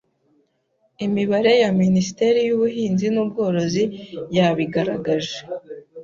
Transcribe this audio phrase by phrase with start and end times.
[1.05, 3.83] imibare ya Minisiteri y’Ubuhinzi n’Ubworozi
[4.35, 5.37] yabigaragaje